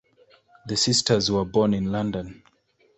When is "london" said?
1.91-2.41